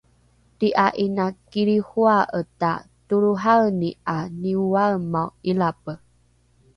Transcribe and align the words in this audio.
ti’a 0.59 0.85
’ina 1.03 1.25
kilrihoa’eta 1.51 2.71
toloraeni 3.07 3.89
’a 4.13 4.17
nioaemao 4.41 5.29
’ilape? 5.51 5.93